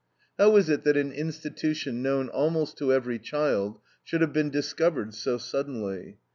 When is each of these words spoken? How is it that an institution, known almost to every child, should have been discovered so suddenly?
How 0.39 0.55
is 0.55 0.67
it 0.67 0.83
that 0.85 0.97
an 0.97 1.11
institution, 1.11 2.01
known 2.01 2.27
almost 2.29 2.75
to 2.79 2.91
every 2.91 3.19
child, 3.19 3.77
should 4.03 4.21
have 4.21 4.33
been 4.33 4.49
discovered 4.49 5.13
so 5.13 5.37
suddenly? 5.37 6.17